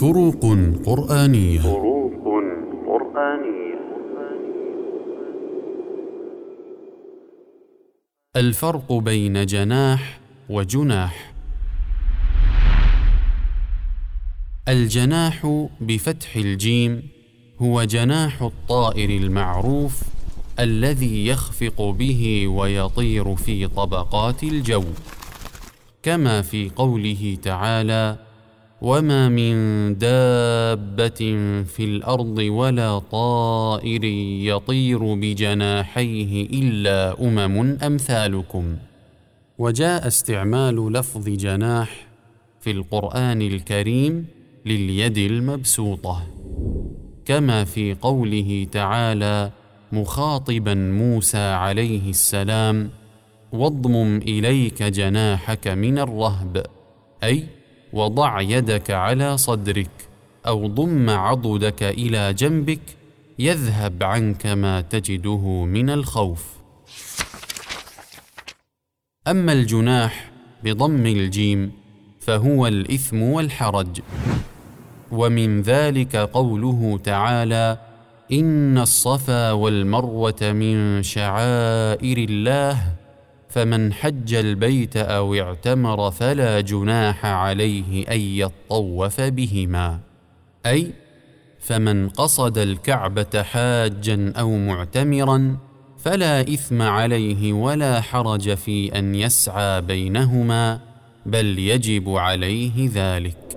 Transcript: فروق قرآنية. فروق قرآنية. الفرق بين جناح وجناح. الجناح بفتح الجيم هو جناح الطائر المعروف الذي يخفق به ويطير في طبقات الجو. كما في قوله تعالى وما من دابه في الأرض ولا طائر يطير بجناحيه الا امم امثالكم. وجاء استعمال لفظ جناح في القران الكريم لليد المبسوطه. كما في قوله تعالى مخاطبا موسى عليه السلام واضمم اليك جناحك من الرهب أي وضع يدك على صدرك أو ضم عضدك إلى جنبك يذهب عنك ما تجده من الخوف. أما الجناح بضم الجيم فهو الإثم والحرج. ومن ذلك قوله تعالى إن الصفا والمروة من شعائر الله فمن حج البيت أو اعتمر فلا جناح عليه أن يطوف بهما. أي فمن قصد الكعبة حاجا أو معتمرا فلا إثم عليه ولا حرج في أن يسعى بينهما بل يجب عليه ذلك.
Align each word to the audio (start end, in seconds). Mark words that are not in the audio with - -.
فروق 0.00 0.44
قرآنية. 0.86 1.60
فروق 1.60 2.12
قرآنية. 2.86 3.78
الفرق 8.36 8.92
بين 8.92 9.46
جناح 9.46 10.20
وجناح. 10.50 11.32
الجناح 14.68 15.66
بفتح 15.80 16.36
الجيم 16.36 17.08
هو 17.62 17.84
جناح 17.84 18.42
الطائر 18.42 19.10
المعروف 19.10 20.02
الذي 20.58 21.26
يخفق 21.26 21.82
به 21.82 22.48
ويطير 22.48 23.34
في 23.34 23.66
طبقات 23.66 24.42
الجو. 24.42 24.84
كما 26.02 26.42
في 26.42 26.70
قوله 26.76 27.38
تعالى 27.42 28.27
وما 28.82 29.28
من 29.28 29.54
دابه 29.98 31.20
في 31.64 31.84
الأرض 31.84 32.38
ولا 32.38 32.98
طائر 32.98 34.04
يطير 34.54 35.14
بجناحيه 35.14 36.46
الا 36.46 37.20
امم 37.20 37.78
امثالكم. 37.82 38.76
وجاء 39.58 40.06
استعمال 40.06 40.92
لفظ 40.92 41.28
جناح 41.28 42.06
في 42.60 42.70
القران 42.70 43.42
الكريم 43.42 44.26
لليد 44.66 45.18
المبسوطه. 45.18 46.22
كما 47.24 47.64
في 47.64 47.94
قوله 47.94 48.66
تعالى 48.72 49.50
مخاطبا 49.92 50.74
موسى 50.74 51.38
عليه 51.38 52.10
السلام 52.10 52.90
واضمم 53.52 54.16
اليك 54.16 54.82
جناحك 54.82 55.68
من 55.68 55.98
الرهب 55.98 56.66
أي 57.24 57.57
وضع 57.92 58.40
يدك 58.40 58.90
على 58.90 59.38
صدرك 59.38 59.90
أو 60.46 60.66
ضم 60.66 61.10
عضدك 61.10 61.82
إلى 61.82 62.34
جنبك 62.34 62.80
يذهب 63.38 64.02
عنك 64.02 64.46
ما 64.46 64.80
تجده 64.80 65.64
من 65.64 65.90
الخوف. 65.90 66.44
أما 69.28 69.52
الجناح 69.52 70.30
بضم 70.64 71.06
الجيم 71.06 71.72
فهو 72.20 72.66
الإثم 72.66 73.22
والحرج. 73.22 74.00
ومن 75.12 75.62
ذلك 75.62 76.16
قوله 76.16 77.00
تعالى 77.04 77.78
إن 78.32 78.78
الصفا 78.78 79.52
والمروة 79.52 80.42
من 80.42 81.02
شعائر 81.02 82.18
الله 82.18 82.97
فمن 83.48 83.92
حج 83.92 84.34
البيت 84.34 84.96
أو 84.96 85.34
اعتمر 85.34 86.10
فلا 86.10 86.60
جناح 86.60 87.26
عليه 87.26 88.08
أن 88.10 88.20
يطوف 88.20 89.20
بهما. 89.20 90.00
أي 90.66 90.92
فمن 91.60 92.08
قصد 92.08 92.58
الكعبة 92.58 93.42
حاجا 93.42 94.32
أو 94.38 94.56
معتمرا 94.56 95.56
فلا 95.98 96.40
إثم 96.40 96.82
عليه 96.82 97.52
ولا 97.52 98.00
حرج 98.00 98.54
في 98.54 98.98
أن 98.98 99.14
يسعى 99.14 99.80
بينهما 99.80 100.80
بل 101.26 101.58
يجب 101.58 102.08
عليه 102.08 102.90
ذلك. 102.94 103.47